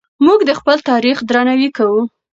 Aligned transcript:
موږ 0.25 0.39
د 0.49 0.51
خپل 0.59 0.77
تاریخ 0.89 1.17
درناوی 1.29 1.69
کوو. 1.77 2.01